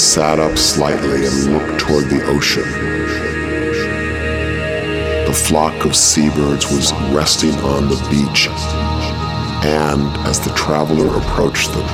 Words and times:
sat 0.00 0.38
up 0.38 0.56
slightly 0.56 1.26
and 1.26 1.52
looked 1.52 1.78
toward 1.78 2.06
the 2.06 2.24
ocean. 2.24 2.64
The 5.26 5.32
flock 5.32 5.84
of 5.84 5.94
seabirds 5.94 6.70
was 6.72 6.92
resting 7.12 7.54
on 7.56 7.88
the 7.88 7.96
beach, 8.08 8.48
and 9.62 10.06
as 10.26 10.40
the 10.40 10.54
traveler 10.54 11.14
approached 11.18 11.70
them, 11.74 11.86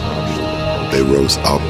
they 0.92 1.02
rose 1.02 1.36
up 1.38 1.65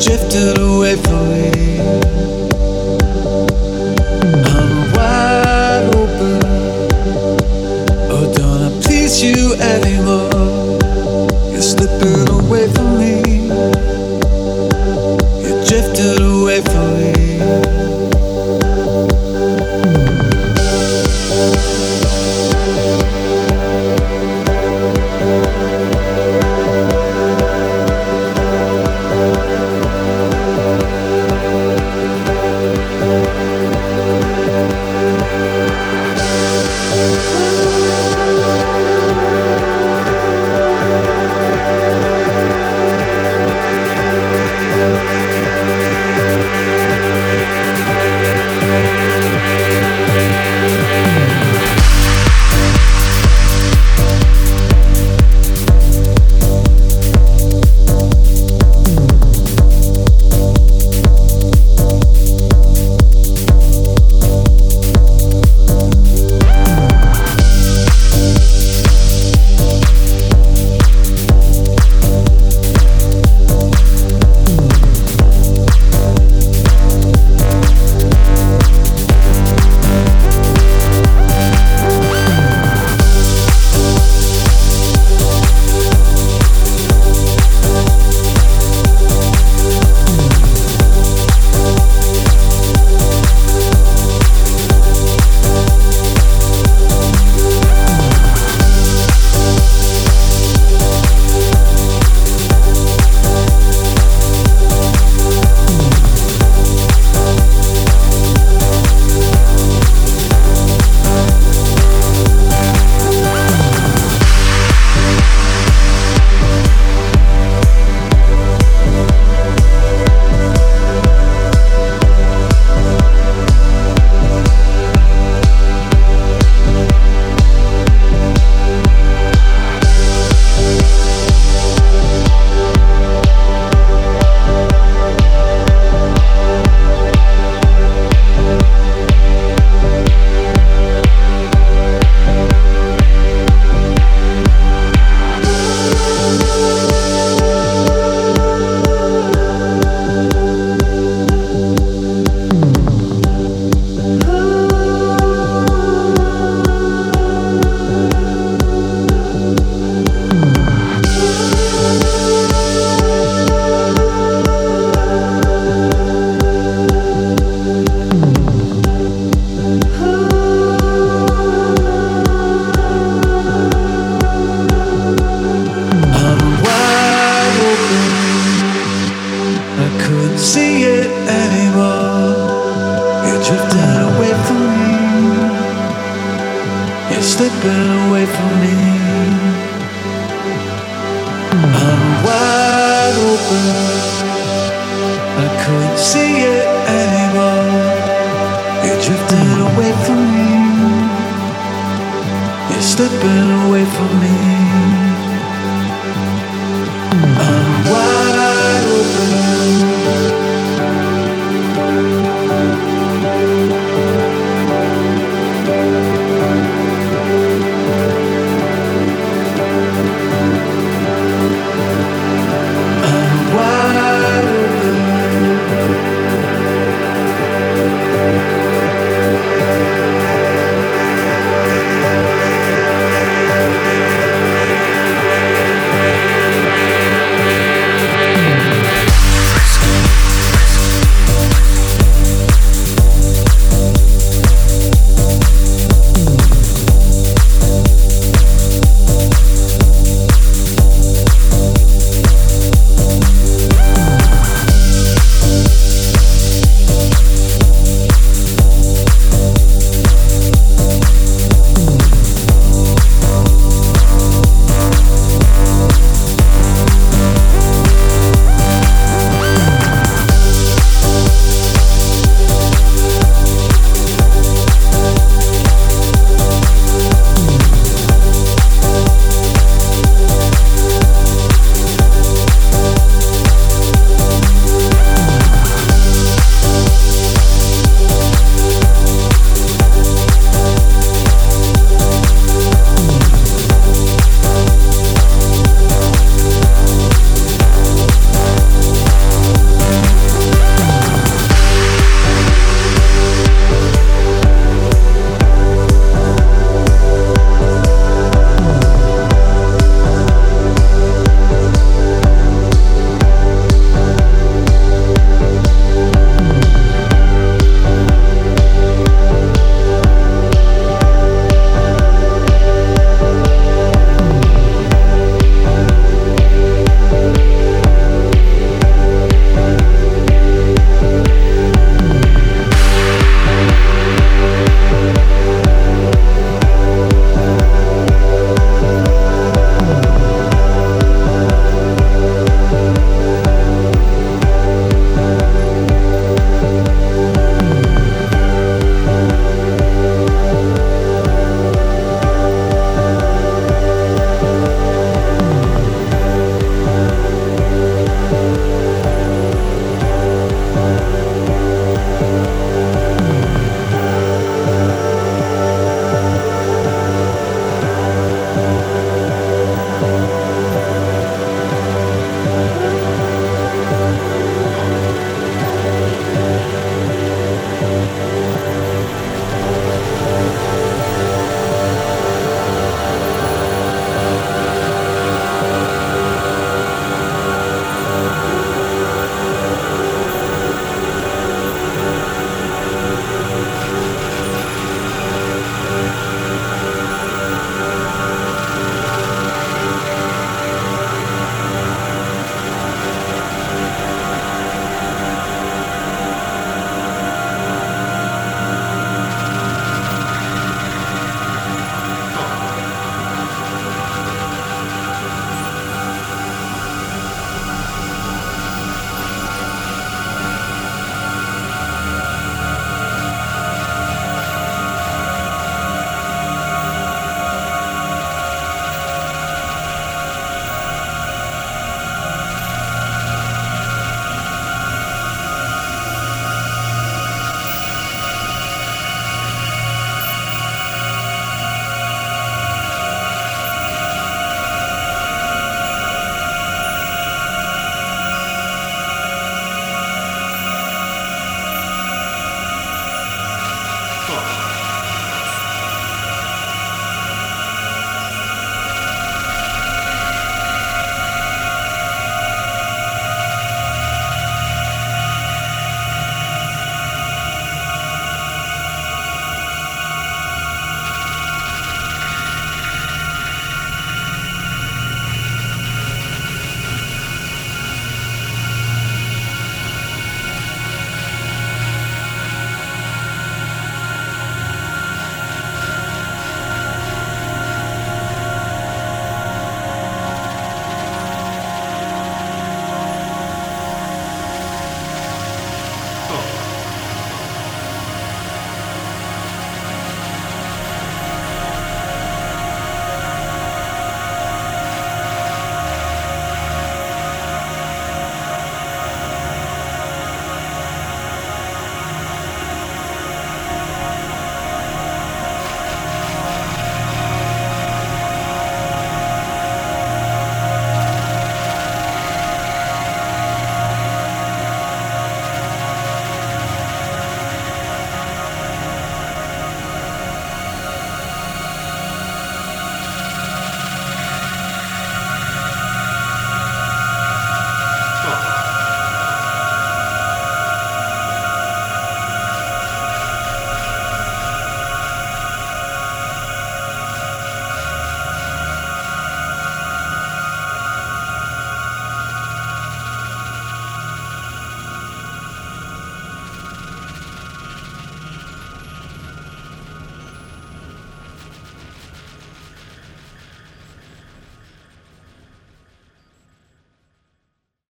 drifted 0.00 0.58
away 0.58 0.96
from 0.96 1.28
me. 1.30 2.23